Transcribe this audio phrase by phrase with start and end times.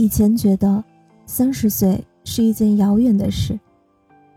[0.00, 0.82] 以前觉得
[1.26, 3.60] 三十岁是一件遥远的事，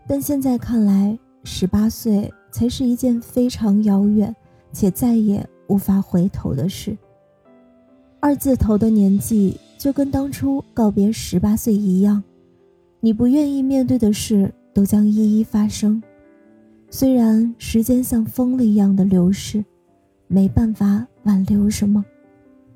[0.06, 4.36] 但现在看来，十八岁才是一件非常遥远
[4.74, 6.94] 且再也无法回头的事。
[8.20, 12.22] 二字头的年纪就跟当初告别十八岁一样，
[13.00, 16.02] 你不愿意面对的事都将一一发生。
[16.90, 19.64] 虽然时间像风了一样的流逝，
[20.28, 22.04] 没办法挽留什么，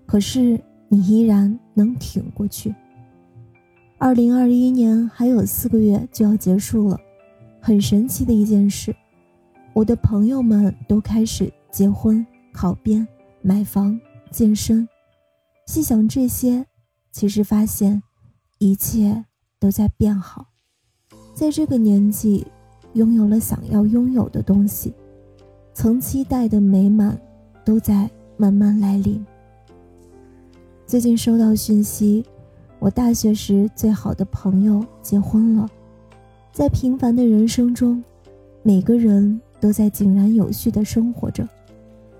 [0.07, 0.59] 可是。
[0.91, 2.75] 你依然能挺过去。
[4.01, 6.97] 二零二一年还有四个月就要结束了，
[7.61, 8.95] 很神奇的一件事，
[9.73, 13.07] 我的朋友们都开始结婚、考编、
[13.43, 14.89] 买房、健身。
[15.67, 16.65] 细想这些，
[17.11, 18.01] 其实发现
[18.59, 19.25] 一切
[19.59, 20.47] 都在变好。
[21.35, 22.47] 在这个年纪，
[22.93, 24.95] 拥有了想要拥有的东西，
[25.75, 27.21] 曾期待的美满，
[27.65, 29.27] 都在慢慢来临。
[30.87, 32.25] 最近收到讯息，
[32.79, 35.69] 我大学时最好的朋友结婚了。
[36.53, 38.03] 在平凡的人生中，
[38.63, 41.49] 每个人都在井然有序地生活着，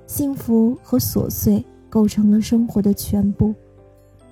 [0.07, 3.55] 幸福和琐碎构成了生活的全部。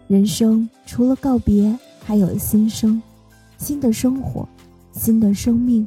[0.09, 3.01] 人生除了告别，还有新生，
[3.59, 4.49] 新的生活，
[4.93, 5.87] 新的生命，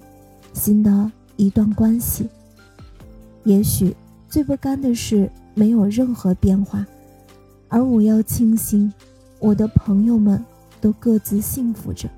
[0.53, 2.28] 新的一段关系。
[3.44, 3.96] 也许
[4.30, 6.86] 最不甘的是没有任何变化。
[7.70, 8.92] 而我要庆幸，
[9.40, 10.44] 我的朋友们
[10.82, 12.09] 都各自幸福着。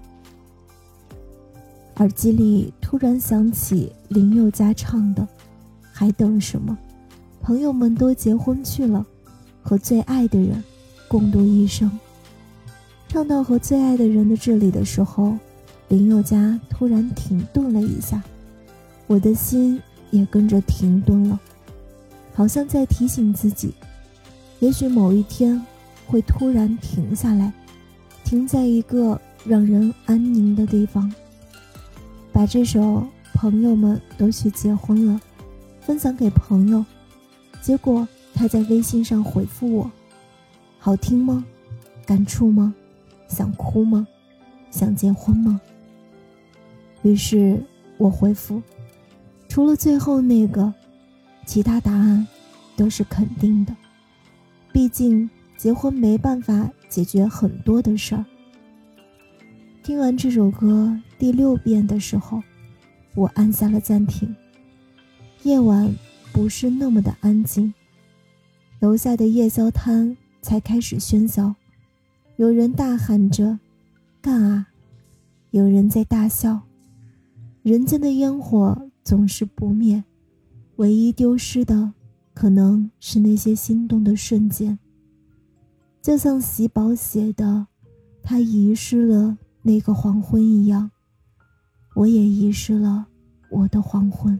[1.98, 5.22] 耳机里突然响起林宥嘉唱的
[5.92, 6.76] 《还等什么》，
[7.46, 9.06] 朋友们都结婚去了，
[9.62, 10.64] 和最爱的人
[11.08, 11.92] 共度一生。
[13.08, 15.38] 唱到和最爱的人的这里的时候，
[15.90, 18.24] 林宥嘉突然停顿了一下，
[19.06, 19.80] 我的心
[20.10, 21.40] 也跟着停顿了，
[22.34, 23.74] 好像在提醒自己。
[24.60, 25.62] 也许某一天，
[26.12, 27.54] 会突然停下来，
[28.26, 31.10] 停在一个让人安宁的地方。
[32.34, 35.22] 把这首朋友们都去结婚了，
[35.80, 36.84] 分享给朋友，
[37.62, 39.90] 结果他在微信上回复我
[40.80, 41.46] ：“好听吗？
[42.06, 42.76] 感触吗？
[43.30, 44.06] 想哭吗？
[44.70, 45.62] 想结婚吗？”
[47.04, 47.58] 于是
[47.98, 48.62] 我回复
[49.48, 50.74] ：“除了最后那个，
[51.46, 52.28] 其他答案
[52.76, 53.74] 都是肯定的。”
[54.74, 55.30] 毕竟
[55.62, 58.26] 结婚没办法解决很多的事儿。
[59.84, 62.42] 听完这首歌第六遍的时候，
[63.14, 64.36] 我按下了暂停。
[65.44, 65.94] 夜晚
[66.34, 67.72] 不是那么的安静，
[68.80, 71.54] 楼下的夜宵摊才开始喧嚣，
[72.38, 73.60] 有人大喊着
[74.20, 74.66] “干啊”，
[75.52, 76.60] 有人在大笑。
[77.62, 80.04] 人间的烟火总是不灭，
[80.78, 81.94] 唯一丢失的。
[82.34, 84.80] 可能是那些心动的瞬间，
[86.02, 87.68] 就像喜宝写的，
[88.24, 90.90] 他遗失了那个黄昏一样，
[91.94, 93.06] 我也遗失了
[93.52, 94.40] 我的黄昏。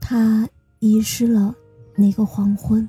[0.00, 1.54] 他遗失了
[1.96, 2.88] 那个黄昏。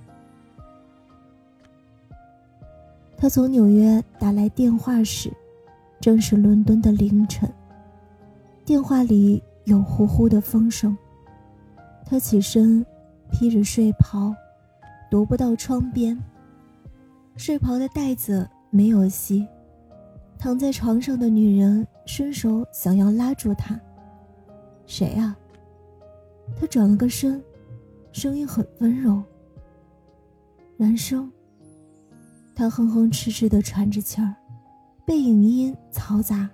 [3.17, 5.33] 他从纽约打来电话时。
[6.01, 7.51] 正是伦敦的凌晨。
[8.63, 10.97] 电话里有呼呼的风声。
[12.05, 12.85] 他起身，
[13.31, 14.33] 披着睡袍，
[15.11, 16.17] 踱步到窗边。
[17.35, 19.47] 睡袍的带子没有系。
[20.37, 23.79] 躺在床上的女人伸手想要拉住他。
[24.85, 25.35] 谁啊？
[26.55, 27.43] 他转了个身，
[28.11, 29.23] 声音很温柔。
[30.77, 31.31] 男生。
[32.53, 34.35] 他哼哼哧哧的喘着气儿。
[35.05, 36.49] 背影音嘈杂，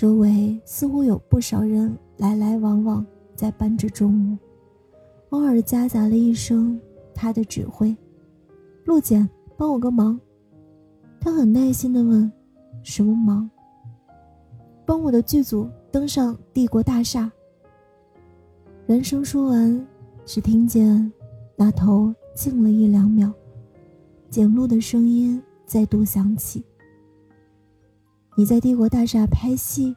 [0.00, 3.04] 周围似乎有不少人来来往往，
[3.36, 4.38] 在搬着重物，
[5.28, 6.80] 偶尔夹杂了一声
[7.14, 7.94] 他的指挥
[8.86, 9.28] ：“陆简，
[9.58, 10.18] 帮我个忙。”
[11.20, 12.32] 他很耐心地问
[12.82, 13.50] ：“什么忙
[14.86, 17.30] ？”“帮我的剧组登上帝国大厦。”
[18.88, 19.86] 人生说完，
[20.24, 21.12] 只听见
[21.56, 23.30] 那头静了一两秒，
[24.30, 26.64] 简露的声音再度响起。
[28.34, 29.94] 你在帝国大厦拍戏。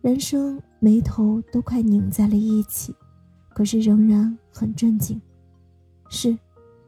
[0.00, 2.94] 人生眉头都快拧在了一起，
[3.50, 5.20] 可是仍然很正经。
[6.08, 6.38] 是，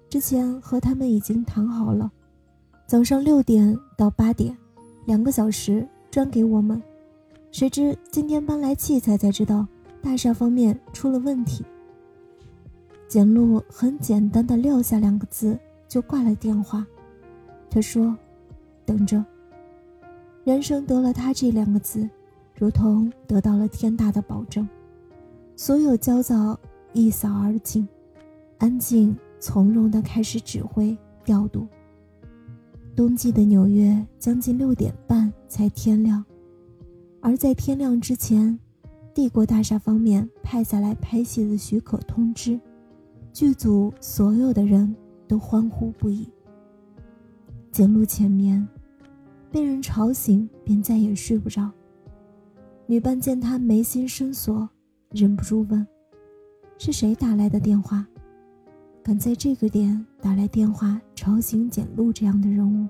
[0.09, 2.11] 之前和他们已经谈好了，
[2.87, 4.57] 早上六点到八点，
[5.07, 6.81] 两个小时专给我们。
[7.51, 9.67] 谁知今天搬来器材才知道，
[10.01, 11.65] 大厦方面出了问题。
[13.09, 15.59] 简露很简单的撂下两个字
[15.89, 16.87] 就挂了电话。
[17.69, 18.17] 他说
[18.87, 19.25] ：“等着。”
[20.45, 22.09] 人生得了他这两个字，
[22.61, 24.69] 如同得到了天大的保证。
[25.57, 26.61] 所有焦躁
[26.93, 27.89] 一扫而尽，
[28.59, 31.67] 安静从容地开始指挥调度。
[32.95, 36.23] 冬季的纽约将近六点半才天亮，
[37.23, 38.59] 而在天亮之前，
[39.15, 42.61] 帝国大厦方面派下来拍戏的许可通知，
[43.33, 44.95] 剧组所有的人
[45.27, 46.29] 都欢呼不已。
[47.73, 48.69] 简路前面，
[49.51, 51.71] 被人吵醒，便再也睡不着。
[52.91, 54.69] 女伴见他眉心深锁，
[55.13, 55.87] 忍不住问
[56.77, 58.05] ：“是谁打来的电话？
[59.01, 62.89] 敢在这个点打来电话吵醒简露这样的人物？”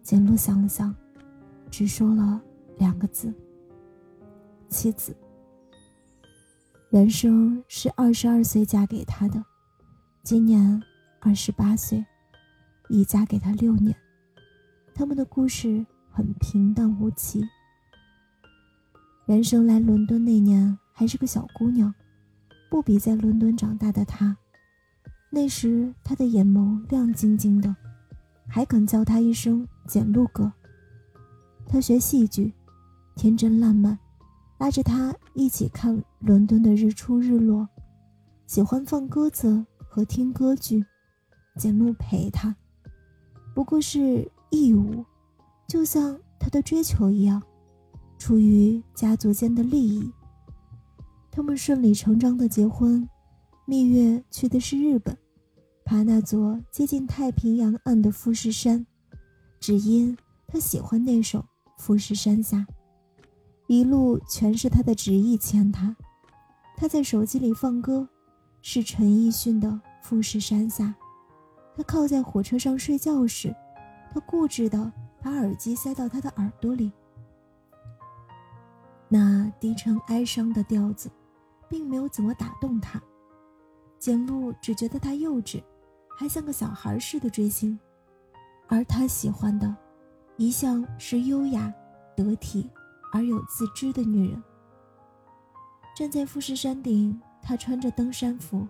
[0.00, 0.94] 简露想了想，
[1.68, 2.40] 只说了
[2.76, 3.34] 两个字
[4.70, 5.12] ：“妻子。”
[6.88, 9.44] 人生是二十二岁嫁给他的，
[10.22, 10.80] 今年
[11.18, 12.06] 二十八岁，
[12.88, 13.92] 已嫁给他六年。
[14.94, 17.42] 他们的故事很平淡无奇。
[19.28, 21.94] 人生来伦敦那年还是个小姑娘，
[22.70, 24.34] 不比在伦敦长大的她。
[25.28, 27.76] 那时她的眼眸亮晶晶的，
[28.48, 30.50] 还肯叫他一声“简路哥”。
[31.68, 32.54] 他学戏剧，
[33.16, 33.98] 天真烂漫，
[34.56, 37.68] 拉着他一起看伦敦的日出日落，
[38.46, 40.82] 喜欢放鸽子和听歌剧，
[41.54, 42.56] 简路陪他，
[43.54, 45.04] 不过是义务，
[45.66, 47.42] 就像他的追求一样。
[48.18, 50.12] 出于家族间的利益，
[51.30, 53.08] 他们顺理成章的结婚。
[53.64, 55.16] 蜜月去的是日本，
[55.84, 58.86] 爬那座接近太平洋岸的富士山，
[59.60, 60.16] 只因
[60.46, 61.38] 他喜欢那首
[61.78, 62.58] 《富士山下》，
[63.66, 65.94] 一路全是他的旨意牵他。
[66.76, 68.08] 他在手机里放歌，
[68.62, 69.68] 是陈奕迅的
[70.02, 70.86] 《富士山下》。
[71.76, 73.54] 他靠在火车上睡觉时，
[74.12, 74.92] 他固执地
[75.22, 76.90] 把耳机塞到他的耳朵里。
[79.08, 81.10] 那低沉哀伤的调子，
[81.68, 83.00] 并没有怎么打动他。
[83.98, 85.62] 简露只觉得他幼稚，
[86.16, 87.78] 还像个小孩似的追星，
[88.68, 89.74] 而他喜欢的，
[90.36, 91.72] 一向是优雅、
[92.14, 92.70] 得体
[93.12, 94.42] 而有自知的女人。
[95.96, 98.68] 站在富士山顶，他穿着登山服，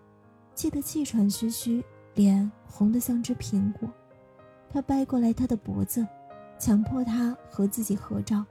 [0.54, 3.92] 气得气喘吁吁，脸红得像只苹果。
[4.70, 6.06] 他掰过来他的脖子，
[6.58, 8.44] 强迫他和自己合照。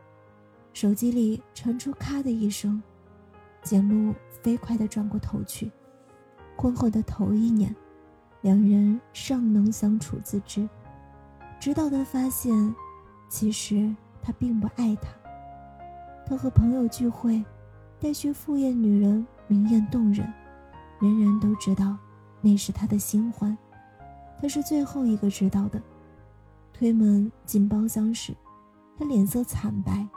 [0.73, 2.81] 手机里传出“咔”的一声，
[3.63, 5.71] 简路飞快地转过头去。
[6.55, 7.75] 婚后的头一年，
[8.41, 10.67] 两人尚能相处自知，
[11.59, 12.75] 直到他发现，
[13.27, 15.09] 其实他并不爱他。
[16.25, 17.43] 他和朋友聚会，
[17.99, 20.31] 带去赴宴女人明艳动人，
[20.99, 21.97] 人人都知道
[22.41, 23.57] 那是他的新欢，
[24.39, 25.81] 他是最后一个知道的。
[26.73, 28.35] 推门进包厢时，
[28.97, 30.07] 他脸色惨白。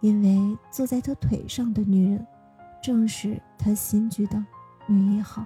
[0.00, 2.26] 因为坐在他腿上的女人，
[2.82, 4.42] 正是他新居的
[4.86, 5.44] 女一号。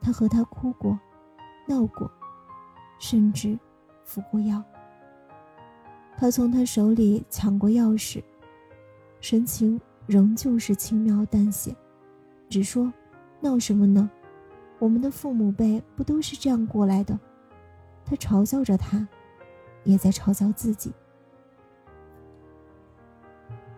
[0.00, 0.98] 他和她哭过，
[1.66, 2.10] 闹过，
[2.98, 3.58] 甚至
[4.04, 4.62] 服过药。
[6.16, 8.22] 他从他手里抢过钥匙，
[9.20, 11.74] 神情仍旧是轻描淡写，
[12.50, 12.92] 只说
[13.40, 14.10] ：“闹什么呢？
[14.78, 17.18] 我们的父母辈不都是这样过来的？”
[18.04, 19.08] 他嘲笑着他，
[19.84, 20.92] 也在嘲笑自己。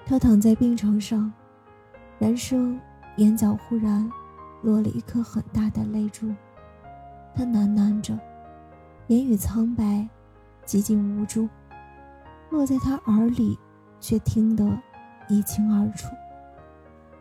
[0.08, 1.32] 他躺在病床上，
[2.16, 2.80] 然生
[3.16, 4.08] 眼角忽然
[4.62, 6.32] 落了一颗很大的泪珠。
[7.34, 8.16] 他喃喃着，
[9.08, 10.08] 言语苍白，
[10.64, 11.48] 几近无助，
[12.50, 13.58] 落在他耳里，
[13.98, 14.64] 却听得
[15.28, 16.08] 一清二楚。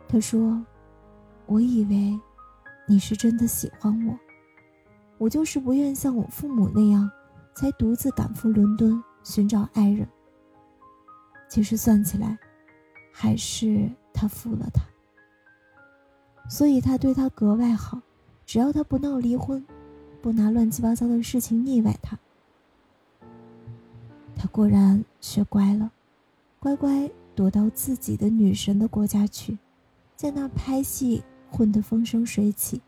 [0.06, 0.64] 他说
[1.46, 2.16] ：“我以为
[2.86, 4.16] 你是真的喜欢我，
[5.18, 7.10] 我就是不愿像我父母那样，
[7.52, 10.08] 才独自赶赴伦敦寻找爱人。
[11.48, 12.38] 其实算起来。”
[13.18, 14.82] 还是他负了他，
[16.50, 17.98] 所以他对他格外好，
[18.44, 19.64] 只要他不闹离婚，
[20.20, 22.18] 不拿乱七八糟的事情腻歪他。
[24.36, 25.90] 他果然学乖了，
[26.60, 29.56] 乖乖躲到自己的女神的国家去，
[30.14, 32.82] 在那拍戏混得风生水起。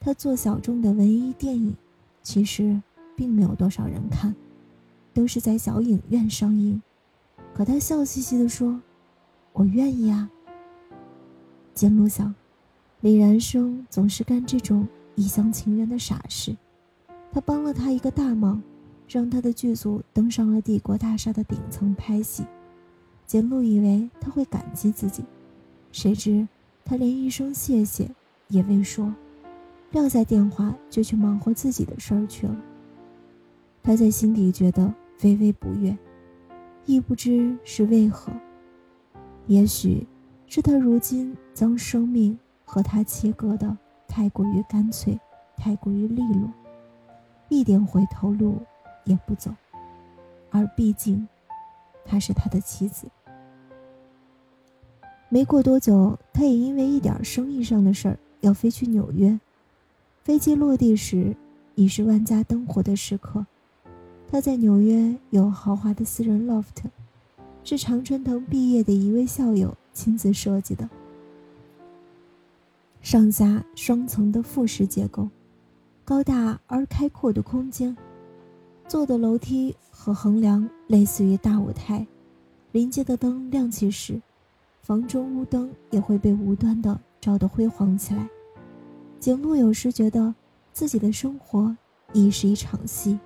[0.00, 1.76] 他做小众的文艺电影，
[2.22, 2.80] 其实
[3.14, 4.34] 并没有多少人看，
[5.12, 6.80] 都是在小影院上映。
[7.52, 8.80] 可他笑嘻嘻地说。
[9.52, 10.30] 我愿意啊。
[11.74, 12.34] 简露想，
[13.00, 16.56] 李然生总是干这种一厢情愿的傻事。
[17.32, 18.62] 他帮了他一个大忙，
[19.08, 22.44] 让他的剧组登上了帝国大厦的顶层拍戏。
[23.26, 25.22] 简露以为他会感激自己，
[25.92, 26.48] 谁知
[26.84, 28.10] 他连一声谢谢
[28.48, 29.14] 也未说，
[29.92, 32.56] 撂下电话就去忙活自己的事儿去了。
[33.82, 35.96] 他在心底觉得微微不悦，
[36.86, 38.32] 亦不知是为何。
[39.48, 40.06] 也许
[40.46, 43.76] 是他如今将生命和他切割的
[44.06, 45.18] 太过于干脆，
[45.56, 46.50] 太过于利落，
[47.48, 48.60] 一点回头路
[49.04, 49.50] 也不走。
[50.50, 51.26] 而毕竟，
[52.04, 53.06] 她是他的妻子。
[55.30, 59.38] 没过多久，他也因为一点生意上的事儿要飞去纽约。
[60.24, 61.34] 飞机落地时，
[61.74, 63.46] 已是万家灯火的时刻。
[64.30, 66.84] 他在纽约有豪华的私人 loft，
[67.70, 70.88] 是常春藤毕业的一位校友亲自设计的，
[73.02, 75.28] 上下双层的复式结构，
[76.02, 77.94] 高大而开阔的空间，
[78.86, 82.06] 坐的楼梯和横梁类似于大舞台，
[82.72, 84.18] 临街的灯亮起时。
[84.80, 88.26] 房中屋灯也会被无端的照得辉煌起来。
[89.20, 90.34] 景路有时觉得
[90.72, 91.76] 自己的生活
[92.14, 93.18] 已是一场戏。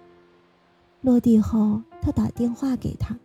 [1.01, 3.17] 落地后，他打电话给他，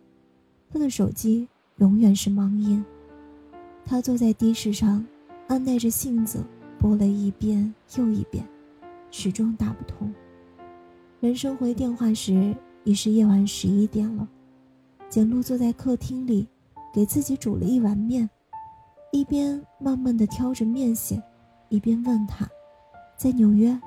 [0.72, 2.84] 他的手机永远是忙音。
[3.84, 5.04] 他坐在的士上，
[5.48, 6.44] 按耐着性子
[6.78, 8.46] 拨了一遍又一遍，
[9.10, 10.12] 始终打不通。
[11.20, 14.28] 人生回电话时已是夜晚十一点了。
[15.08, 16.46] 简露坐在客厅里。
[16.90, 18.28] 给自己煮了一碗面，
[19.12, 21.22] 一边慢慢的挑着面线，
[21.68, 22.48] 一边问他
[23.14, 23.78] ：“在纽约。”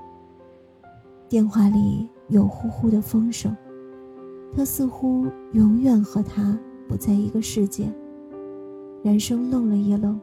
[1.27, 3.57] 电话里有呼呼的风声，
[4.55, 6.57] 他似乎永远和他
[6.91, 7.89] 不在一个世界。
[9.01, 10.19] 人生愣了一愣，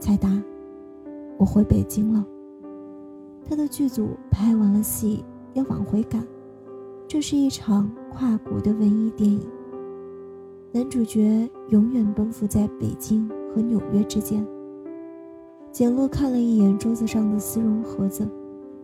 [0.00, 0.42] 才答
[1.36, 2.26] ：“我回北京了。”
[3.44, 5.22] 他的剧组拍完了戏，
[5.52, 6.26] 要往回赶，
[7.06, 9.46] 这是一场跨国的文艺电影。
[10.72, 14.42] 男主角永远奔赴在北京和纽约之间。
[15.70, 18.26] 简洛看了一眼桌子上的丝绒盒子，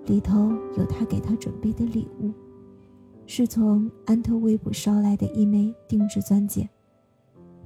[0.04, 2.30] 里头有他给他准备的礼物，
[3.24, 6.68] 是从安特卫普捎来的一枚定制钻戒。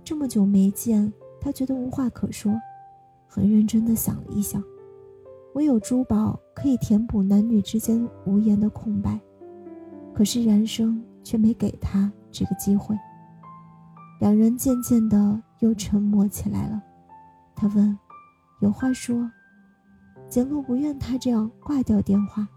[0.08, 2.58] 这么久没见，他觉得无话可说，
[3.26, 4.64] 很认真地想了一想，
[5.54, 9.20] 唯有珠宝可以填补男女之间无言的空白，
[10.14, 12.98] 可是人生却没给他这个机会。
[14.18, 16.82] 两人渐渐的又沉默起来了。
[17.54, 17.94] 他问
[18.62, 19.30] ：“有话说？”
[20.26, 22.48] 简露不愿他这样挂掉电话，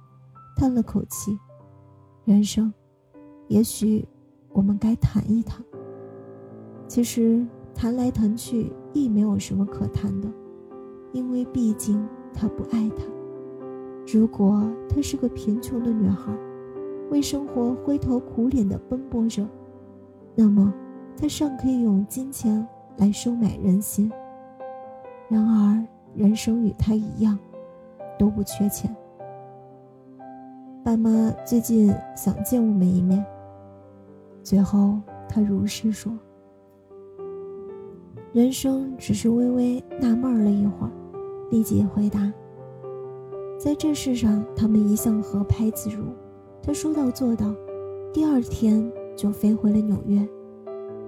[0.55, 1.37] 叹了口气
[2.23, 2.73] ：“人生，
[3.49, 4.07] 也许
[4.53, 5.61] 我们该谈一谈。
[6.91, 7.41] 其实
[7.73, 10.27] 谈来谈去亦没有什么可谈的，
[11.13, 13.05] 因为毕竟他不爱她。
[14.13, 16.37] 如果她是个贫穷的女孩，
[17.09, 19.47] 为生活灰头土脸的奔波着，
[20.35, 20.73] 那么……”
[21.15, 22.67] 他尚可以用金钱
[22.97, 24.11] 来收买人心。
[25.29, 27.39] 然而，人生与他一样，
[28.19, 28.93] 都不缺钱。
[30.83, 33.25] 爸妈最近想见我们一面。
[34.43, 36.11] 最后，他如实说。
[38.33, 40.91] 人生只是微微纳闷了一会儿，
[41.49, 42.31] 立即回答
[43.59, 46.05] ：“在这世上，他们一向合拍自如。”
[46.63, 47.53] 他说到做到，
[48.13, 50.25] 第二天就飞回了纽约。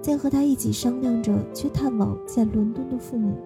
[0.02, 3.38] 在和他一起商量着去探望在伦敦的父母，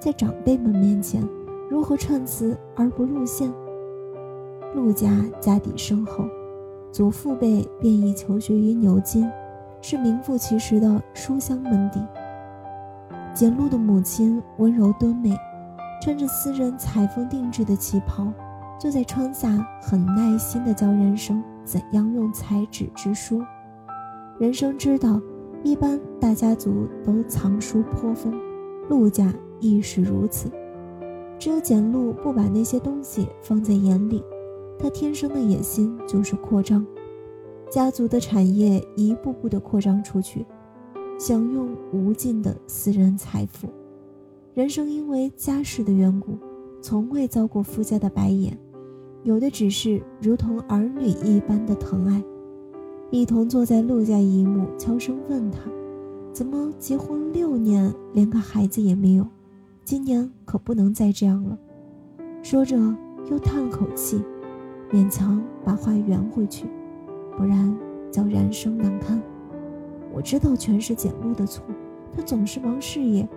[0.00, 1.22] 在长辈们面前
[1.70, 3.54] 如何串词而不露馅。
[4.74, 6.24] 陆家家底深厚，
[6.90, 9.30] 祖父辈便已求学于牛津，
[9.80, 12.00] 是名副其实的书香门第。
[13.36, 15.36] 简露的母亲温柔敦美，
[16.00, 18.32] 穿着私人裁缝定制的旗袍，
[18.80, 19.50] 坐在窗下
[19.82, 23.42] 很耐心地教人生怎样用彩纸织书。
[24.38, 25.20] 人生知道。
[25.64, 28.32] 一般大家族都藏书颇丰，
[28.88, 30.48] 陆家亦是如此。
[31.40, 34.22] 只有简露不把那些东西放在眼里，
[34.78, 36.86] 他天生的野心就是扩张，
[37.68, 40.46] 家族的产业一步步的扩张出去，
[41.18, 43.68] 享用无尽的私人财富。
[44.54, 46.38] 人生因为家世的缘故，
[46.80, 48.56] 从未遭过夫家的白眼，
[49.22, 52.22] 有的只是如同儿女一般的疼爱。
[53.10, 55.60] 一同坐在陆家姨母悄声问他
[56.34, 59.26] ：“怎么结婚六年，连个孩子也没有？
[59.84, 61.56] 今年可不能再这样了。”
[62.42, 62.76] 说着
[63.30, 64.20] 又叹口气，
[64.90, 66.66] 勉强把话圆回去，
[67.36, 67.74] 不然
[68.10, 69.22] 叫人生难堪。
[70.16, 71.62] 我知道全是简露的错，
[72.16, 73.28] 他总是忙事业，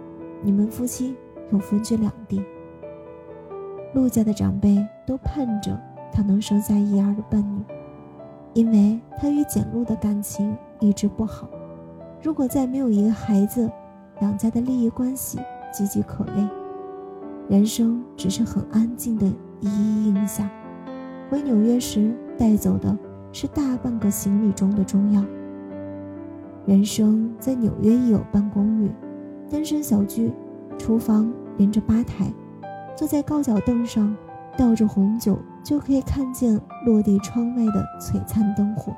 [0.41, 1.13] 你们夫妻
[1.51, 2.41] 又分居两地。
[3.93, 5.77] 陆家的长辈都盼着
[6.09, 7.61] 他能生下一儿的笨女。
[8.53, 11.49] 因为他与简露的感情一直不好，
[12.23, 13.69] 如果再没有一个孩子，
[14.21, 15.37] 两家的利益关系
[15.73, 16.47] 岌岌可危。
[17.49, 19.27] 人生只是很安静的
[19.59, 20.49] 一一应下。
[21.29, 22.97] 回纽约时带走的
[23.33, 25.21] 是大半个行李中的中药。
[26.69, 28.91] 人生在纽约亦有办公寓，
[29.49, 30.31] 单身小居，
[30.77, 32.31] 厨房连着吧台，
[32.95, 34.15] 坐在高脚凳上，
[34.55, 38.95] 倒着红酒，就可以看见落地窗外的璀璨灯火。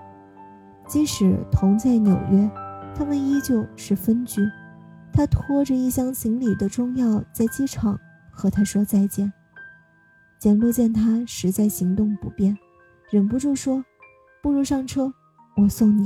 [0.85, 2.51] 即使同在纽约，
[2.93, 4.41] 他们依旧是分居。
[5.13, 7.97] 他拖着一箱行李的中药在机场
[8.29, 9.31] 和他说再见。
[10.37, 12.57] 简路见他实在行动不便，
[13.09, 13.81] 忍不住说
[14.43, 15.13] ：“不如上车，
[15.55, 16.05] 我送你。”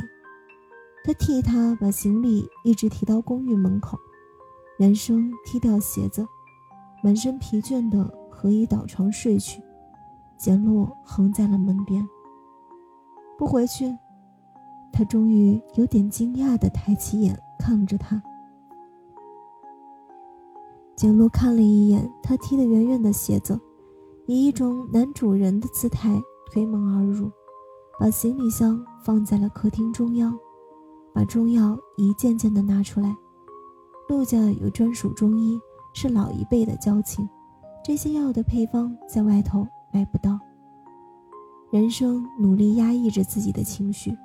[1.06, 3.96] 他替他把行李一直提到公寓门口。
[4.80, 6.26] 男生踢掉鞋子，
[7.04, 9.62] 满身疲倦的和衣倒床睡去。
[10.36, 12.04] 简洛横在了门边。
[13.38, 13.96] 不回去，
[14.92, 18.20] 他终于有点惊讶的抬起眼看着他。
[20.96, 23.60] 简洛看了一眼他踢得远远的鞋子。
[24.26, 26.20] 以一种男主人的姿态
[26.52, 27.32] 推门而入，
[28.00, 30.36] 把行李箱放在了客厅中央，
[31.16, 33.16] 把中药一件件的拿出来。
[34.10, 35.58] 陆家有专属中医，
[35.94, 37.28] 是老一辈的交情，
[37.82, 40.38] 这些药的配方在外头买不到。
[41.72, 44.16] 人生努力压抑着自己的情绪，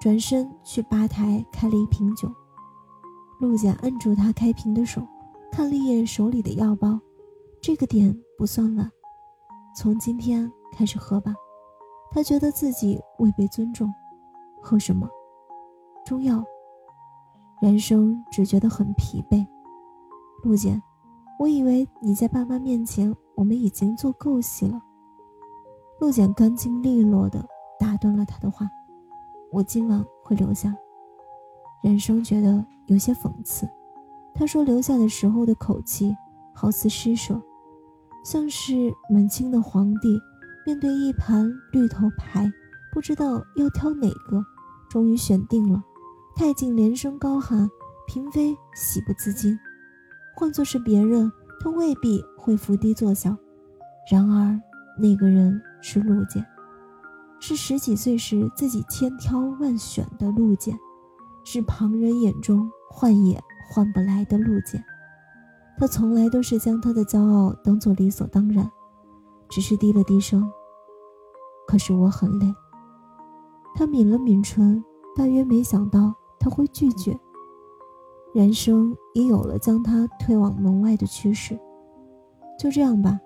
[0.00, 2.32] 转身去吧台开了一瓶酒。
[3.38, 5.06] 陆家摁住他开瓶的手，
[5.52, 6.98] 看了一眼手里的药包，
[7.60, 8.90] 这个点不算晚。
[9.76, 11.34] 从今天开始喝吧，
[12.10, 13.92] 他觉得自己未被尊重。
[14.62, 15.08] 喝什么？
[16.10, 16.44] 中药。
[17.62, 19.46] 人生只觉得很疲惫。
[20.42, 20.82] 陆简，
[21.38, 24.82] 我以为你在爸妈面前，我们已经做够戏了。
[26.00, 27.46] 陆简干净利落地
[27.78, 28.68] 打断了他的话
[29.54, 30.74] ：“我今晚会留下。”
[31.80, 33.70] 人生觉得有些讽刺。
[34.34, 36.16] 他说留下的时候的口气，
[36.52, 37.40] 好似施舍。
[38.24, 40.18] 像是满清的皇帝
[40.66, 42.50] 面对一盘绿头牌，
[42.92, 44.44] 不知道要挑哪个，
[44.88, 45.80] 终于选定了。
[46.40, 47.70] 太监连声高喊
[48.08, 49.54] ：“嫔妃喜不自禁。”
[50.34, 53.36] 换作是别人，他未必会伏低作小。
[54.10, 54.58] 然而，
[54.98, 56.42] 那个人是陆简，
[57.40, 60.74] 是十几岁时自己千挑万选的陆简，
[61.44, 64.82] 是旁人眼中换也换不来的陆简。
[65.78, 68.66] 他从来都是将他的骄傲当做理所当然，
[69.50, 70.50] 只是低了低声。
[71.66, 72.46] 可是我很累。
[73.74, 74.82] 他抿了抿唇，
[75.14, 77.16] 大约没想到他会拒绝。
[78.34, 81.56] 人生已有了将他推往门外的趋势。
[82.58, 83.20] 就这样吧，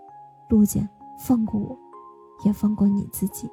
[0.51, 0.87] 陆简，
[1.19, 1.79] 放过我，
[2.45, 3.49] 也放过你自己。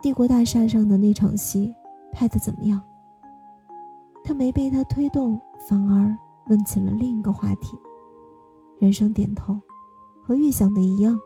[0.00, 1.74] 帝国大厦上的那场戏
[2.12, 2.80] 拍的怎么样？
[4.24, 6.16] 他没被他推动，反而。
[6.48, 7.78] 问起了另一个话题，
[8.78, 9.60] 人生点头，
[10.22, 11.20] 和预想的一样。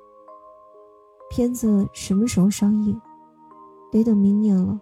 [1.31, 3.01] 片子什么时候上映？
[3.93, 4.81] 得等明年了。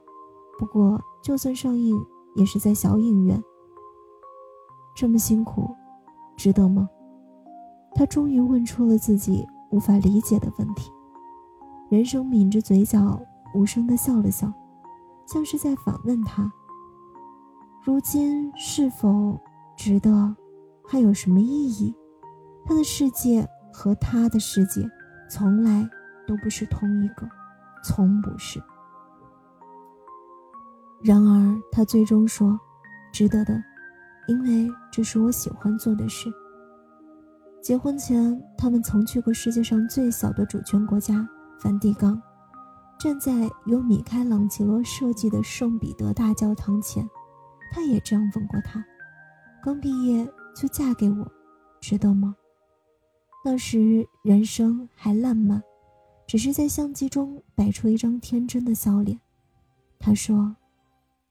[0.58, 1.98] 不过就算上映，
[2.36, 3.42] 也是在小影院。
[4.94, 5.74] 这么辛苦，
[6.36, 6.88] 值得吗？
[7.94, 10.90] 他终于问出了自己无法理解的问题。
[11.90, 13.20] 人生抿着嘴角，
[13.54, 14.52] 无声的笑了笑，
[15.26, 16.52] 像是在反问他：
[17.84, 19.38] 如今是否？
[19.76, 20.36] 值得，
[20.86, 21.94] 还有什么意义？
[22.66, 24.86] 他的世界和他的世界
[25.30, 25.88] 从来
[26.26, 27.26] 都不是同一个，
[27.82, 28.62] 从不是。
[31.02, 32.58] 然而，他最终说
[33.12, 33.62] ：“值得的，
[34.28, 36.30] 因为这是我喜欢做的事。”
[37.62, 41.26] 结婚前，他们曾去过世界上最小的主权国家
[41.58, 42.20] 梵蒂冈，
[42.98, 43.32] 站在
[43.66, 47.08] 由米开朗基罗设计的圣彼得大教堂前，
[47.72, 48.84] 他也这样问过他。
[49.62, 51.30] 刚毕业就嫁给我，
[51.80, 52.34] 值得吗？
[53.42, 55.62] 那时人生还烂漫，
[56.26, 59.18] 只是在相机中摆出一张天真的笑脸。
[59.98, 60.56] 他说：“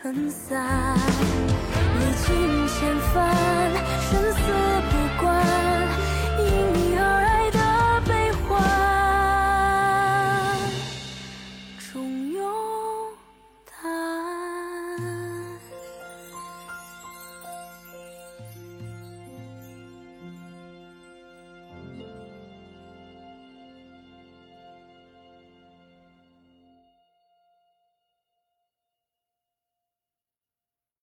[0.00, 0.96] 撑伞，
[1.98, 3.34] 历尽千帆，
[4.08, 4.77] 生死。